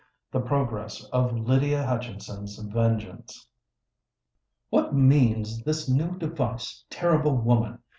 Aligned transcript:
THE 0.31 0.39
PROGRESS 0.41 1.03
OF 1.13 1.37
LYDIA 1.37 1.83
HUTCHINSON'S 1.85 2.57
VENGEANCE. 2.73 3.47
"What 4.71 4.95
means 4.95 5.61
this 5.63 5.87
new 5.87 6.17
device, 6.17 6.83
terrible 6.89 7.37
woman?" 7.37 7.83